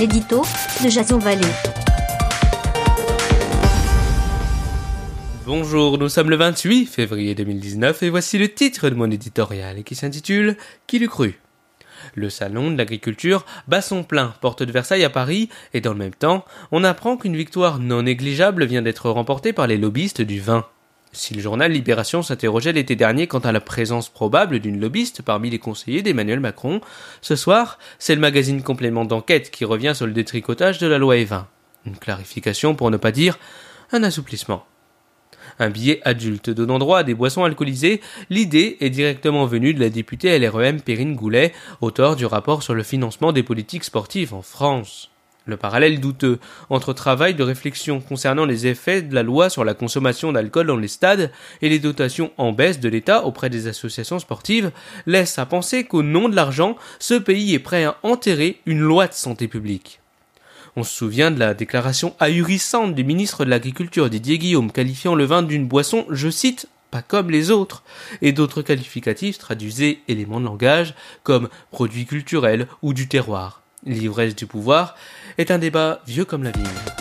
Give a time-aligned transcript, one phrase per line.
[0.00, 0.40] l'édito
[0.82, 1.18] de Jason.
[5.44, 9.94] Bonjour, nous sommes le 28 février 2019 et voici le titre de mon éditorial qui
[9.94, 11.38] s'intitule Qui l'eût cru?
[12.14, 15.98] Le salon de l'agriculture bat son plein, porte de Versailles à Paris, et dans le
[15.98, 20.40] même temps, on apprend qu'une victoire non négligeable vient d'être remportée par les lobbyistes du
[20.40, 20.64] vin.
[21.12, 25.50] Si le journal Libération s'interrogeait l'été dernier quant à la présence probable d'une lobbyiste parmi
[25.50, 26.80] les conseillers d'Emmanuel Macron,
[27.20, 31.16] ce soir, c'est le magazine complément d'enquête qui revient sur le détricotage de la loi
[31.16, 31.46] E20.
[31.86, 33.40] Une clarification pour ne pas dire
[33.90, 34.64] un assouplissement.
[35.58, 39.90] Un billet adulte donnant droit à des boissons alcoolisées, l'idée est directement venue de la
[39.90, 45.10] députée LREM Perrine Goulet, auteur du rapport sur le financement des politiques sportives en France.
[45.46, 49.74] Le parallèle douteux entre travail de réflexion concernant les effets de la loi sur la
[49.74, 51.32] consommation d'alcool dans les stades
[51.62, 54.70] et les dotations en baisse de l'État auprès des associations sportives
[55.06, 59.06] laisse à penser qu'au nom de l'argent, ce pays est prêt à enterrer une loi
[59.06, 60.00] de santé publique.
[60.76, 65.24] On se souvient de la déclaration ahurissante du ministre de l'Agriculture Didier Guillaume qualifiant le
[65.24, 67.82] vin d'une boisson, je cite, pas comme les autres,
[68.22, 73.59] et d'autres qualificatifs traduisaient éléments de langage comme produit culturel ou du terroir.
[73.84, 74.94] L'ivresse du pouvoir
[75.38, 76.99] est un débat vieux comme la vigne.